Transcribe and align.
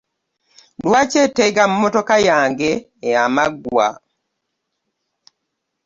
Lwaki 0.85 1.17
etega 1.25 1.61
emmotoka 1.69 2.15
yange 2.29 2.71
amagwa? 3.23 3.87